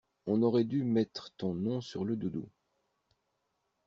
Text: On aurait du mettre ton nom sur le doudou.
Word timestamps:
On 0.25 0.41
aurait 0.41 0.63
du 0.63 0.83
mettre 0.83 1.29
ton 1.37 1.53
nom 1.53 1.79
sur 1.79 2.05
le 2.05 2.15
doudou. 2.15 2.49